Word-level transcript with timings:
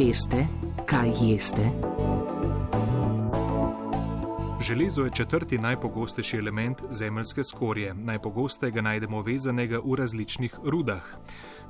Veste, 0.00 0.46
kaj 0.86 1.10
jeste? 1.20 1.70
Železo 4.60 5.02
je 5.04 5.10
četrti 5.10 5.58
najpogostejši 5.58 6.36
element 6.36 6.78
zemeljske 6.90 7.44
skorje. 7.44 7.94
Najpogosteje 7.94 8.72
ga 8.72 8.80
najdemo 8.80 9.22
vezanega 9.22 9.80
v 9.84 9.94
različnih 9.94 10.54
rudah. 10.64 11.02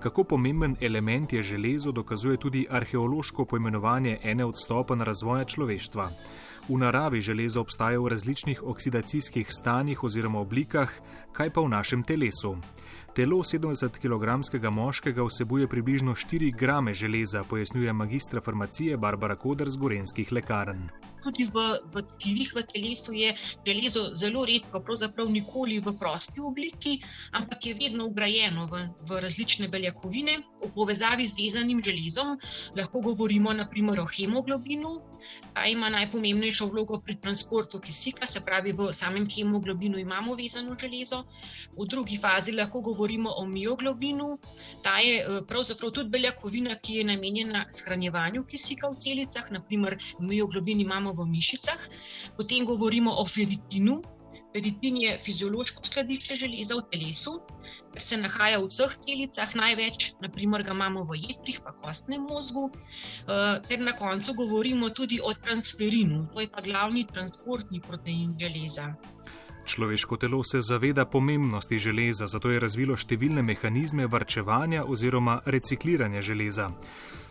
Kako 0.01 0.25
pomemben 0.25 0.77
element 0.81 1.33
je 1.33 1.43
železo, 1.43 1.93
dokazuje 1.93 2.37
tudi 2.37 2.67
arheološko 2.71 3.45
pojmenovanje 3.45 4.19
ene 4.23 4.45
od 4.45 4.55
stopenj 4.59 5.03
razvoja 5.05 5.45
človeštva. 5.45 6.11
V 6.69 6.79
naravi 6.79 7.21
železo 7.21 7.61
obstaja 7.61 8.01
v 8.01 8.09
različnih 8.09 8.63
oksidacijskih 8.63 9.47
stanjih 9.51 10.05
oziroma 10.05 10.41
oblikah, 10.41 10.93
kaj 11.33 11.51
pa 11.51 11.61
v 11.61 11.69
našem 11.69 12.03
telesu. 12.03 12.57
Telo 13.15 13.37
70 13.43 13.99
kg 13.99 14.71
moškega 14.71 15.23
vsebuje 15.23 15.67
približno 15.69 16.15
4 16.15 16.53
g 16.55 16.93
železa, 16.95 17.45
pojasnjuje 17.45 17.93
magistra 17.93 18.41
farmacije 18.41 18.97
Barbara 18.97 19.37
Koder 19.37 19.71
z 19.71 19.77
Gorenskih 19.77 20.33
lekarn. 20.33 20.89
Tudi 21.23 21.45
v, 21.45 21.77
v 21.93 22.03
tkivih 22.03 22.53
v 22.57 22.63
telesu 22.65 23.13
je 23.13 23.35
železo 23.67 24.17
zelo 24.17 24.45
redko, 24.45 24.81
pravzaprav 24.81 25.29
nikoli 25.29 25.81
v 25.81 25.93
prosti 25.99 26.41
obliki, 26.41 27.01
ampak 27.33 27.67
je 27.67 27.75
vedno 27.75 28.07
ugrajeno 28.07 28.67
v, 28.67 28.89
v 29.05 29.21
različne 29.21 29.69
beljakovine. 29.69 30.39
V 30.65 30.71
povezavi 30.75 31.27
z 31.27 31.37
vezanim 31.37 31.83
železom 31.85 32.39
lahko 32.77 33.01
govorimo 33.01 33.53
naprimer 33.53 34.01
o 34.01 34.07
hemoglobinu, 34.07 34.97
ta 35.53 35.67
ima 35.67 35.91
najpomembnejšo 35.93 36.67
vlogo 36.67 37.01
pri 37.05 37.17
transportu 37.21 37.81
kisika, 37.81 38.27
se 38.27 38.41
pravi, 38.41 38.73
v 38.73 38.93
samem 38.93 39.27
hemoglobinu 39.29 39.99
imamo 39.99 40.35
vezano 40.35 40.77
železo. 40.81 41.25
V 41.77 41.87
drugi 41.87 42.17
fazi 42.17 42.53
lahko 42.53 42.80
govorimo 42.81 43.11
govorimo 43.11 43.31
o 43.37 43.47
mioglobinu. 43.47 44.39
Ta 44.83 44.99
je 44.99 45.19
eh, 45.21 45.41
pravzaprav 45.49 45.91
tudi 45.91 46.11
beljakovina, 46.11 46.77
ki 46.79 47.01
je 47.01 47.05
namenjena 47.05 47.67
shranjevanju 47.73 48.45
kisika 48.45 48.89
v 48.89 48.99
celicah, 48.99 49.51
naprimer 49.51 49.99
mioglobin 50.21 50.81
imamo 50.81 51.13
v 51.13 51.27
mišicah. 51.27 51.89
Potem 52.37 52.65
govorimo 52.65 53.15
o 53.19 53.27
feritinu. 53.27 54.03
Feritin 54.51 54.97
je 54.99 55.11
fiziološko 55.23 55.85
skladišče 55.87 56.37
železa 56.41 56.75
v 56.75 56.83
telesu, 56.91 57.37
ker 57.93 58.03
se 58.03 58.17
nahaja 58.19 58.59
v 58.59 58.67
vseh 58.67 58.97
celicah, 59.05 59.53
največ, 59.55 60.09
naprimer, 60.25 60.65
ga 60.67 60.75
imamo 60.75 61.05
v 61.07 61.21
jetrih, 61.21 61.61
pa 61.63 61.71
kostnem 61.79 62.27
možgu. 62.27 62.65
Eh, 62.67 63.61
ter 63.69 63.79
na 63.79 63.95
koncu 63.95 64.35
govorimo 64.43 64.91
tudi 64.91 65.21
o 65.23 65.31
transferinu, 65.35 66.27
to 66.35 66.43
je 66.43 66.51
pa 66.51 66.67
glavni 66.67 67.07
transportni 67.07 67.81
protein 67.81 68.35
železa. 68.43 68.91
Človeško 69.65 70.17
telo 70.17 70.43
se 70.45 70.61
zaveda 70.61 71.05
pomembnosti 71.05 71.79
železa, 71.79 72.27
zato 72.27 72.51
je 72.51 72.61
razvilo 72.61 72.97
številne 72.97 73.43
mehanizme 73.43 74.07
varčevanja 74.07 74.85
oziroma 74.85 75.41
recikliranja 75.47 76.23
železa. 76.23 76.71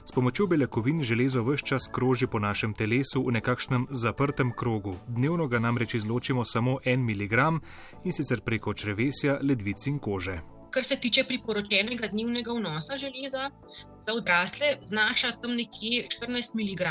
S 0.10 0.12
pomočjo 0.12 0.48
beljakovin 0.48 1.04
železo 1.04 1.44
vse 1.44 1.66
čas 1.66 1.90
kroži 1.94 2.28
po 2.28 2.40
našem 2.40 2.74
telesu 2.74 3.22
v 3.26 3.32
nekakšnem 3.38 3.88
zaprtem 3.92 4.52
krogu. 4.52 4.96
Dnevno 5.08 5.48
ga 5.48 5.60
namreč 5.60 5.94
izločimo 5.94 6.46
samo 6.46 6.80
en 6.86 7.06
miligram 7.06 7.60
in 8.04 8.14
sicer 8.14 8.42
preko 8.42 8.74
črevesja, 8.74 9.38
ledvic 9.42 9.86
in 9.88 10.00
kože. 10.00 10.40
Kar 10.70 10.84
se 10.84 10.96
tiče 10.96 11.24
priporočenega 11.24 12.08
dnevnega 12.08 12.54
vnosa 12.54 12.98
železa, 12.98 13.52
za 14.00 14.14
odrasle 14.14 14.78
znaša 14.86 15.32
tam 15.42 15.56
nekje 15.58 16.08
14 16.16 16.58
mg 16.58 16.90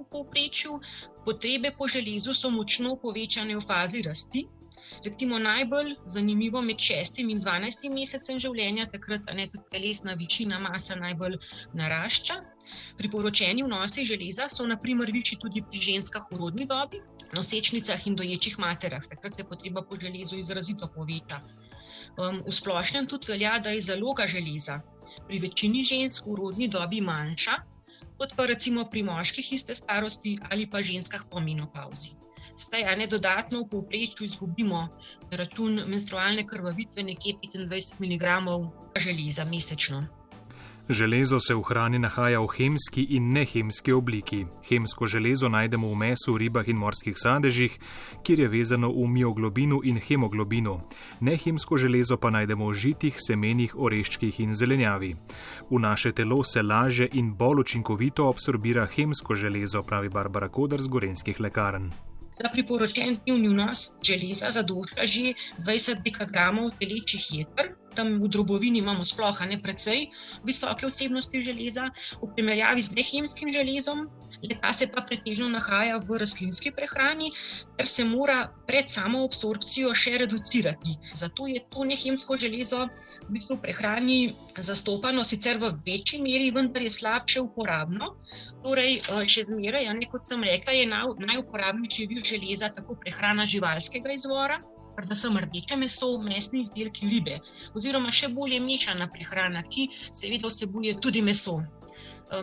v 0.00 0.04
povprečju. 0.10 0.80
Potrebe 1.24 1.72
po 1.78 1.88
železu 1.88 2.34
so 2.34 2.50
močno 2.50 2.96
povečane 2.96 3.56
v 3.56 3.60
fazi 3.60 4.02
rasti, 4.02 4.46
Recimo 5.04 5.38
najbolj 5.38 5.94
zanimivo 6.06 6.62
med 6.62 6.78
šestim 6.78 7.30
in 7.30 7.40
dvanajstim 7.40 7.94
mesecem 7.94 8.40
življenja, 8.42 8.88
takrat 8.90 9.28
ne 9.34 9.46
tudi 9.52 9.70
telesna 9.74 10.14
večina 10.18 10.58
masa 10.58 10.96
najbolj 10.98 11.38
narašča. 11.80 12.38
Priporočeni 12.98 13.62
vnosi 13.62 14.04
železa 14.04 14.48
so 14.52 14.66
naprimer 14.66 15.12
večji 15.14 15.38
tudi 15.44 15.62
pri 15.62 15.80
ženskah 15.86 16.26
v 16.32 16.40
rodni 16.42 16.66
dobi, 16.66 17.00
nosečnicah 17.36 18.06
in 18.10 18.18
doječih 18.18 18.58
materah, 18.58 19.06
takrat 19.06 19.36
se 19.36 19.46
potreba 19.48 19.82
po 19.82 19.96
železu 20.00 20.42
izrazito 20.42 20.90
poveča. 20.94 21.40
Um, 22.18 22.42
v 22.46 22.52
splošnem 22.52 23.06
tudi 23.06 23.32
velja, 23.32 23.58
da 23.62 23.70
je 23.70 23.86
zaloga 23.90 24.26
železa 24.26 24.80
pri 25.26 25.38
večini 25.38 25.84
žensk 25.84 26.26
v 26.26 26.38
rodni 26.42 26.68
dobi 26.68 27.00
manjša, 27.00 27.58
kot 28.18 28.34
pa 28.36 28.46
recimo 28.50 28.84
pri 28.90 29.02
moških 29.06 29.52
iste 29.52 29.74
starosti 29.74 30.38
ali 30.50 30.66
pa 30.70 30.82
ženskah 30.82 31.24
po 31.30 31.40
menopauzi. 31.40 32.16
Zdaj, 32.58 32.84
a 32.90 32.94
ne 32.98 33.06
dodatno 33.06 33.62
v 33.62 33.70
povprečju 33.70 34.26
izgubimo 34.26 34.88
na 35.30 35.36
račun 35.38 35.82
menstrualne 35.86 36.46
krvavitve 36.46 37.02
nekje 37.02 37.34
25 37.54 38.00
mg 38.02 38.24
železa 38.98 39.44
mesečno. 39.44 40.06
Železo 40.88 41.38
se 41.38 41.54
v 41.54 41.62
hrani 41.62 41.98
nahaja 41.98 42.40
v 42.40 42.48
hemski 42.48 43.02
in 43.10 43.32
nehemski 43.32 43.92
obliki. 43.92 44.46
Hemsko 44.68 45.06
železo 45.06 45.48
najdemo 45.48 45.90
v 45.92 45.94
mesu, 45.94 46.38
ribah 46.38 46.68
in 46.68 46.80
morskih 46.80 47.12
sadežih, 47.12 47.76
kjer 48.24 48.40
je 48.40 48.48
vezano 48.48 48.88
v 48.88 49.04
mioglobinu 49.06 49.82
in 49.84 50.00
hemoglobinu. 50.00 50.80
Nehemsko 51.20 51.76
železo 51.76 52.16
pa 52.16 52.30
najdemo 52.30 52.72
v 52.72 52.74
žitih, 52.74 53.14
semenih, 53.20 53.76
oreščkih 53.76 54.40
in 54.40 54.56
zelenjavi. 54.56 55.14
V 55.70 55.78
naše 55.78 56.12
telo 56.12 56.42
se 56.42 56.62
laže 56.62 57.08
in 57.12 57.34
bolj 57.36 57.60
učinkovito 57.60 58.28
absorbira 58.28 58.86
hemsko 58.86 59.34
železo, 59.34 59.82
pravi 59.82 60.08
Barbara 60.08 60.48
Kodr 60.48 60.80
z 60.80 60.88
Gorenskih 60.88 61.40
lekarn. 61.40 62.07
Za 62.38 62.48
priporočen 62.52 63.16
dnevni 63.24 63.48
vnos 63.50 63.80
železa 64.06 64.50
zadošča 64.54 65.06
že 65.12 65.32
20 65.66 66.02
dekagramov 66.04 66.70
telečjih 66.78 67.24
jeter, 67.38 67.72
tam 67.94 68.20
v 68.22 68.28
drobovini 68.28 68.78
imamo 68.78 69.04
sploh 69.04 69.40
ne 69.48 69.58
precej 69.62 70.08
visoke 70.44 70.86
vsebnosti 70.86 71.40
železa, 71.40 71.90
v 72.22 72.30
primerjavi 72.34 72.82
z 72.82 72.94
nehemskim 72.94 73.52
železom, 73.52 74.08
leta 74.42 74.72
se 74.72 74.86
pa 74.86 75.02
pretežno 75.02 75.48
nahaja 75.48 75.98
v 75.98 76.18
rastlinski 76.18 76.70
prehrani, 76.70 77.30
ker 77.76 77.86
se 77.86 78.04
mora 78.04 78.46
pred 78.66 78.90
samo 78.90 79.24
absorpcijo 79.26 79.94
še 79.94 80.18
reducirati. 80.22 80.96
Zato 81.14 81.46
je 81.50 81.62
to 81.72 81.84
nehemsko 81.84 82.38
železo 82.38 82.86
v 83.26 83.34
bistvu 83.34 83.58
v 83.58 83.62
prehrani 83.66 84.18
zastopano, 84.58 85.24
sicer 85.24 85.58
v 85.58 85.72
večji 85.86 86.22
meri, 86.22 86.50
vendar 86.54 86.82
je 86.82 86.92
slabše 86.92 87.42
uporabno. 87.42 88.14
Torej, 88.62 89.00
eh, 89.02 89.26
še 89.26 89.48
zmeraj, 89.50 89.90
kot 90.10 90.26
sem 90.26 90.42
rekla, 90.42 90.72
je 90.72 90.86
najuporabnejši 91.26 92.06
vir 92.06 92.24
železa 92.24 92.70
tako 92.74 92.94
prehrana 92.94 93.46
živalskega 93.46 94.12
izvora 94.12 94.62
predvsem 94.98 95.38
rdeče 95.44 95.78
meso, 95.78 96.10
mesni 96.22 96.64
izdelki, 96.66 97.08
ribe, 97.12 97.38
oziroma 97.78 98.12
še 98.14 98.30
bolje 98.34 98.58
mešana 98.64 99.06
prehrana, 99.14 99.62
ki 99.62 99.88
seveda 100.10 100.50
vsebuje 100.50 100.98
tudi 101.04 101.22
meso. 101.22 101.60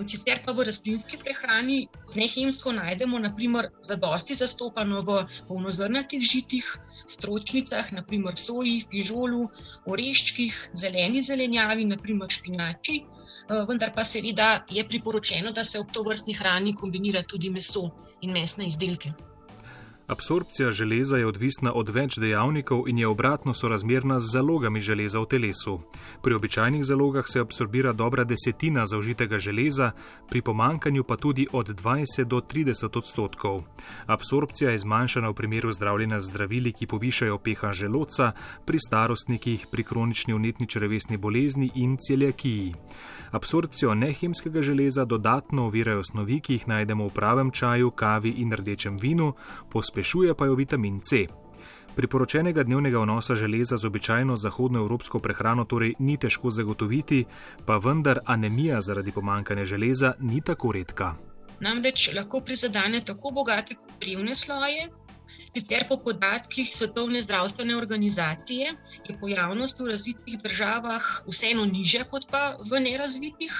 Sicer 0.09 0.39
pa 0.45 0.53
v 0.57 0.65
rastlinski 0.65 1.19
prehrani 1.21 1.83
nehemsko 2.17 2.73
najdemo, 2.73 3.19
naprimer, 3.21 3.69
zadosti 3.85 4.37
zastopano 4.39 5.03
v 5.05 5.19
polnozrnatih 5.49 6.23
žitih, 6.25 6.65
stročnicah, 7.05 7.91
naprimer 7.93 8.39
soji, 8.39 8.79
fižolu, 8.89 9.43
oreščkih, 9.85 10.57
zeleni 10.73 11.21
zelenjavi, 11.21 11.85
naprimer 11.91 12.33
špinači. 12.33 13.03
Vendar 13.69 13.93
pa 13.93 14.01
seveda 14.01 14.65
je 14.73 14.81
priporočeno, 14.89 15.53
da 15.53 15.63
se 15.63 15.77
ob 15.79 15.93
to 15.93 16.01
vrstni 16.07 16.33
hrani 16.33 16.73
kombinira 16.73 17.21
tudi 17.21 17.53
meso 17.53 17.91
in 18.25 18.33
mesne 18.33 18.65
izdelke. 18.65 19.13
Absorpcija 20.07 20.71
železa 20.71 21.17
je 21.17 21.27
odvisna 21.27 21.73
od 21.73 21.89
več 21.89 22.17
dejavnikov 22.21 22.83
in 22.87 22.97
je 22.97 23.07
obratno 23.07 23.53
sorazmerna 23.53 24.19
z 24.19 24.31
zalogami 24.31 24.79
železa 24.79 25.19
v 25.19 25.25
telesu. 25.25 25.79
Pri 26.21 26.35
običajnih 26.35 26.83
zalogah 26.85 27.25
se 27.27 27.39
absorbira 27.39 27.93
dobra 27.93 28.23
desetina 28.23 28.85
zaužitega 28.85 29.37
železa, 29.37 29.91
pri 30.29 30.41
pomankanju 30.41 31.03
pa 31.03 31.17
tudi 31.17 31.47
od 31.51 31.69
20 31.81 32.23
do 32.23 32.41
30 32.41 32.97
odstotkov. 32.97 33.63
Absorpcija 34.05 34.71
je 34.71 34.77
zmanjšana 34.77 35.29
v 35.29 35.33
primeru 35.33 35.71
zdravljenja 35.71 36.19
z 36.19 36.29
zdravili, 36.29 36.71
ki 36.71 36.87
povišajo 36.87 37.37
pH 37.37 37.73
želodca, 37.73 38.31
pri 38.65 38.79
starostnikih, 38.79 39.67
pri 39.71 39.83
kronični 39.83 40.33
unetni 40.33 40.67
črevesni 40.67 41.17
bolezni 41.17 41.71
in 41.75 41.97
celjakiji. 41.97 42.75
Absorpcijo 43.31 43.95
nehemskega 43.95 44.61
železa 44.61 45.05
dodatno 45.05 45.65
ovirajo 45.65 46.03
snovi, 46.03 46.39
ki 46.39 46.53
jih 46.53 46.67
najdemo 46.67 47.07
v 47.07 47.13
pravem 47.13 47.51
čaju, 47.51 47.91
kavi 47.91 48.29
in 48.29 48.53
rdečem 48.53 48.97
vinu, 48.97 49.33
pospešuje 49.95 50.35
pa 50.35 50.45
jo 50.45 50.55
vitamin 50.55 50.99
C. 50.99 51.23
Priporočenega 51.95 52.63
dnevnega 52.67 52.99
vnosa 52.99 53.35
železa 53.35 53.77
z 53.77 53.87
običajno 53.87 54.35
zahodnoevropsko 54.35 55.19
prehrano 55.23 55.63
torej 55.63 55.93
ni 55.99 56.17
težko 56.17 56.49
zagotoviti, 56.51 57.23
pa 57.65 57.77
vendar 57.77 58.19
anemija 58.25 58.81
zaradi 58.81 59.11
pomankanja 59.15 59.63
železa 59.65 60.13
ni 60.19 60.41
tako 60.41 60.71
redka. 60.75 61.15
Namreč 61.59 62.09
lahko 62.13 62.41
prizadene 62.41 62.99
tako 63.07 63.31
bogate 63.31 63.75
kot 63.75 64.03
revne 64.03 64.35
sloje. 64.35 64.89
Sicer 65.55 65.87
po 65.87 65.97
podatkih 65.97 66.67
Svetovne 66.75 67.21
zdravstvene 67.21 67.77
organizacije 67.77 68.73
je 69.07 69.15
pojavnost 69.19 69.79
v 69.79 69.87
razvitih 69.93 70.41
državah 70.43 71.23
vseeno 71.27 71.63
nižja 71.65 72.03
kot 72.03 72.27
pa 72.31 72.57
v 72.59 72.83
nerazvitih. 72.83 73.55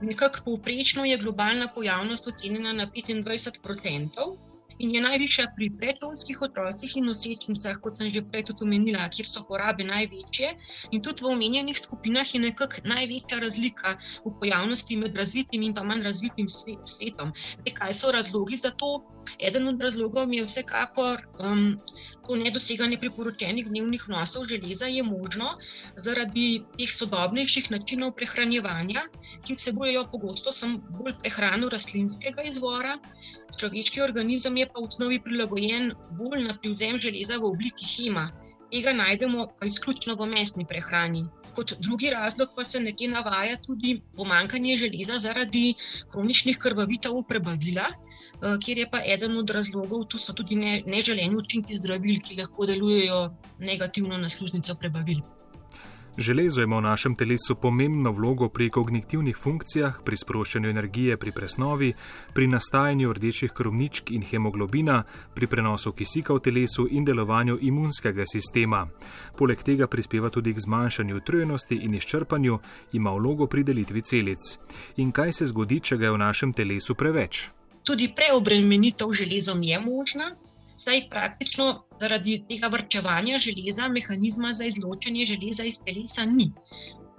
Nekako 0.00 0.44
povprečno 0.44 1.04
je 1.04 1.18
globalna 1.18 1.66
pojavnost 1.74 2.28
ocenjena 2.28 2.72
na 2.72 2.86
25 2.86 3.58
odstotkov 3.58 4.38
in 4.80 4.94
je 4.94 5.00
najvišja 5.04 5.46
pri 5.56 5.68
predšolskih 5.80 6.42
otrocih 6.42 6.96
in 6.96 7.08
nosečnicah, 7.10 7.78
kot 7.84 8.00
sem 8.00 8.10
že 8.14 8.22
prej 8.24 8.48
tudi 8.48 8.64
omenila, 8.64 9.08
kjer 9.12 9.28
so 9.28 9.44
porabe 9.48 9.84
največje. 9.84 10.54
In 10.96 11.04
tudi 11.04 11.24
v 11.24 11.32
omenjenih 11.34 11.78
skupinah 11.78 12.34
je 12.34 12.40
nekako 12.40 12.82
največja 12.88 13.40
razlika 13.44 13.96
v 14.24 14.32
pojavnosti 14.40 14.96
med 14.96 15.16
razvitim 15.16 15.62
in 15.68 15.76
pa 15.76 15.84
manj 15.84 16.06
razvitim 16.08 16.48
svetom. 16.48 17.34
Te, 17.64 17.74
kaj 17.76 17.94
so 17.94 18.12
razlogi 18.16 18.56
za 18.56 18.72
to? 18.72 19.04
Eden 19.38 19.68
od 19.68 19.82
razlogov 19.82 20.32
je 20.32 20.44
vsekakor 20.48 21.26
um, 21.38 21.76
to 22.30 22.36
nedoseganje 22.38 22.94
priporočenih 23.02 23.66
dnevnih 23.66 24.02
vnosov 24.06 24.44
železa, 24.46 24.86
je 24.86 25.02
možno 25.02 25.48
zaradi 25.98 26.62
teh 26.78 26.92
sodobnejših 26.94 27.70
načinov 27.74 28.12
prehranjevanja, 28.14 29.02
ki 29.46 29.56
vsebujejo 29.58 30.04
pogosto 30.12 30.52
samo 30.54 30.78
bolj 31.00 31.16
prehrano 31.24 31.70
rastlinskega 31.74 32.44
izvora. 32.46 32.92
Človeški 33.58 34.04
organizem 34.06 34.60
je 34.62 34.68
pa 34.70 34.78
v 34.78 34.86
osnovi 34.86 35.18
prilagojen 35.24 35.90
bolj 36.20 36.46
na 36.46 36.54
privzem 36.54 37.00
železa 37.02 37.40
v 37.42 37.50
obliki 37.50 37.90
hema. 37.96 38.28
Tega 38.70 38.94
najdemo 38.94 39.48
izključno 39.66 40.14
v 40.14 40.30
mesni 40.30 40.68
prehrani. 40.70 41.26
Kot 41.58 41.74
drugi 41.82 42.14
razlog 42.14 42.54
pa 42.54 42.64
se 42.64 42.78
nekje 42.80 43.10
navaja 43.10 43.58
tudi 43.66 43.96
pomankanje 44.16 44.76
železa 44.84 45.18
zaradi 45.18 45.74
kroničnih 46.14 46.62
krvavitev 46.62 47.24
prebavila, 47.28 47.90
eh, 47.90 48.09
kjer 48.40 48.78
je 48.78 48.86
pa 48.90 49.02
eden 49.04 49.36
od 49.38 49.50
razlogov, 49.50 50.06
tu 50.08 50.18
so 50.18 50.32
tudi 50.32 50.56
neželeni 50.86 51.36
učinki 51.36 51.74
zdravil, 51.74 52.22
ki 52.24 52.40
lahko 52.40 52.66
delujejo 52.66 53.28
negativno 53.58 54.18
na 54.18 54.28
sluznico 54.28 54.74
prebavil. 54.74 55.20
Železo 56.18 56.62
ima 56.62 56.76
v 56.76 56.82
našem 56.82 57.14
telesu 57.14 57.54
pomembno 57.54 58.10
vlogo 58.12 58.48
pri 58.48 58.70
kognitivnih 58.70 59.36
funkcijah, 59.36 60.00
pri 60.04 60.16
sproščanju 60.16 60.68
energije 60.68 61.16
pri 61.16 61.32
presnovi, 61.32 61.92
pri 62.34 62.46
nastajanju 62.46 63.12
rdečih 63.12 63.52
krvničk 63.52 64.10
in 64.10 64.22
hemoglobina, 64.22 65.04
pri 65.34 65.46
prenosu 65.46 65.92
kisika 65.92 66.34
v 66.34 66.40
telesu 66.40 66.88
in 66.90 67.04
delovanju 67.04 67.58
imunskega 67.60 68.24
sistema. 68.26 68.88
Poleg 69.38 69.62
tega 69.62 69.86
prispeva 69.86 70.30
tudi 70.30 70.54
k 70.54 70.60
zmanjšanju 70.60 71.16
utrujenosti 71.16 71.78
in 71.84 71.94
izčrpanju, 71.94 72.58
ima 72.92 73.14
vlogo 73.14 73.46
pri 73.46 73.64
delitvi 73.64 74.02
celic. 74.02 74.58
In 74.96 75.12
kaj 75.12 75.32
se 75.32 75.46
zgodi, 75.46 75.80
če 75.80 75.96
ga 75.96 76.10
je 76.10 76.12
v 76.12 76.22
našem 76.26 76.52
telesu 76.52 76.94
preveč? 76.94 77.59
Tudi 77.84 78.12
preobremenitev 78.16 79.12
železom 79.12 79.62
je 79.62 79.80
možna, 79.80 80.30
saj 80.76 81.08
praktično 81.10 81.66
zaradi 82.00 82.38
tega 82.48 82.68
vrčevanja 82.72 83.38
železa 83.38 83.88
mehanizma 83.88 84.52
za 84.52 84.64
izločanje 84.64 85.26
železa 85.26 85.64
iz 85.64 85.80
telesa 85.84 86.24
ni. 86.24 86.52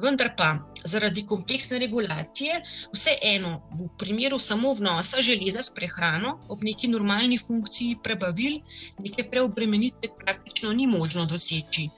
Vendar 0.02 0.32
pa 0.38 0.48
zaradi 0.84 1.22
kompleksne 1.30 1.80
regulacije, 1.80 2.62
vseeno 2.94 3.52
v 3.80 3.90
primeru 4.02 4.40
samo 4.40 4.74
vnosa 4.74 5.22
železa 5.22 5.64
s 5.64 5.74
prehrano, 5.76 6.40
ob 6.50 6.64
neki 6.66 6.88
normalni 6.88 7.38
funkciji 7.38 8.00
prebavil, 8.04 8.58
neke 9.00 9.28
preobremenitve 9.30 10.10
praktično 10.24 10.74
ni 10.74 10.88
možno 10.88 11.26
doseči. 11.26 11.90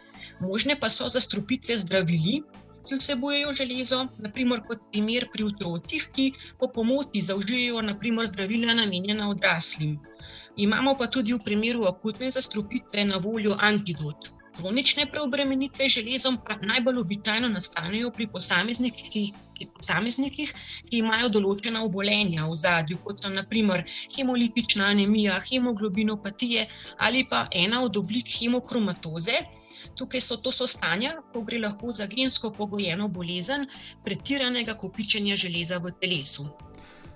Možne 0.42 0.76
pa 0.80 0.90
so 0.90 1.08
zastrupitve 1.08 1.78
zdravili, 1.78 2.42
ki 2.88 2.98
vsebujejo 3.00 3.56
železo, 3.56 4.00
naprimer 4.26 4.62
kot 4.68 4.82
primer 4.92 5.28
pri 5.34 5.48
otrocih, 5.50 6.08
ki 6.16 6.26
po 6.60 6.68
pomoti 6.68 7.22
zaužijejo 7.22 7.82
zdravila 8.32 8.74
namenjena 8.74 9.30
odraslim. 9.30 10.00
Imamo 10.58 10.96
pa 10.96 11.08
tudi 11.08 11.34
v 11.34 11.40
primeru 11.46 11.86
akutne 11.86 12.32
zastrupitve 12.32 13.06
na 13.06 13.18
voljo 13.18 13.58
antidot. 13.60 14.30
Kronične 14.54 15.06
preobremenitve 15.10 15.88
železom 15.90 16.38
pa 16.48 16.56
najbolj 16.62 17.00
običajno 17.02 17.48
nastanejo 17.50 18.12
pri 18.12 18.28
posameznikih, 18.28 19.08
ki, 19.14 19.24
posameznikih, 19.78 20.52
ki 20.90 21.00
imajo 21.00 21.32
določena 21.38 21.82
obolenja 21.88 22.46
v 22.46 22.60
zadju, 22.62 23.00
kot 23.06 23.24
so 23.24 23.32
naprimer 23.34 23.82
hemolitična 24.16 24.92
anemija, 24.94 25.40
hemoglobinopatije 25.50 26.68
ali 27.08 27.26
pa 27.30 27.48
ena 27.66 27.82
od 27.84 27.98
oblik 27.98 28.30
hemokromatoze. 28.38 29.42
Tukaj 29.96 30.22
so 30.22 30.38
to 30.38 30.52
so 30.52 30.68
stanja, 30.68 31.16
ko 31.34 31.42
gre 31.42 31.60
lahko 31.60 31.94
za 31.94 32.08
gensko 32.08 32.52
pogojeno 32.52 33.08
bolezen 33.08 33.68
pretiranega 34.04 34.74
kopičenja 34.74 35.36
železa 35.36 35.78
v 35.78 35.94
telesu 36.02 36.50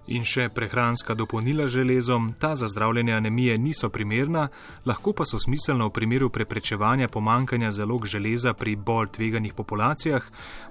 in 0.07 0.23
še 0.23 0.47
prehranska 0.49 1.15
dopolnila 1.15 1.67
z 1.67 1.81
železom, 1.81 2.33
ta 2.39 2.55
za 2.55 2.67
zdravljenje 2.67 3.13
anemije 3.13 3.57
niso 3.57 3.89
primerna, 3.89 4.47
lahko 4.85 5.13
pa 5.13 5.25
so 5.25 5.39
smiselna 5.39 5.85
v 5.87 5.95
primeru 5.95 6.29
preprečevanja 6.29 7.07
pomankanja 7.07 7.71
zalog 7.71 8.07
železa 8.07 8.53
pri 8.53 8.75
bolj 8.75 9.11
tveganih 9.15 9.53
populacijah 9.53 10.23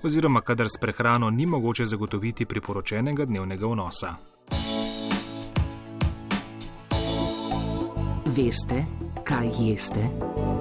oziroma 0.03 0.41
kadar 0.41 0.69
s 0.69 0.81
prehrano 0.81 1.31
ni 1.31 1.47
mogoče 1.47 1.85
zagotoviti 1.85 2.47
priporočenega 2.47 3.25
dnevnega 3.25 3.67
vnosa. 3.67 4.17
Veste, 8.37 8.85
kaj 9.25 9.49
jeste? 9.59 10.56